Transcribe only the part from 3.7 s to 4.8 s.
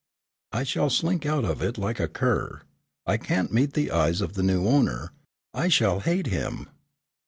the eyes of the new